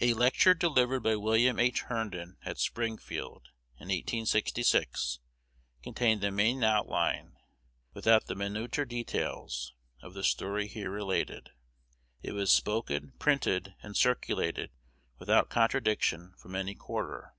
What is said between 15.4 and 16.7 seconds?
contradiction from